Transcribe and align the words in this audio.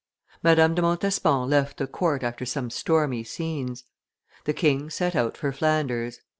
Madame 0.41 0.73
de 0.73 0.81
Montespan 0.81 1.47
left 1.47 1.77
the 1.77 1.85
court 1.85 2.23
after 2.23 2.43
some 2.43 2.71
stormy 2.71 3.23
scenes; 3.23 3.83
the 4.45 4.51
king 4.53 4.89
set 4.89 5.15
out 5.15 5.37
for 5.37 5.51
Flanders. 5.51 6.21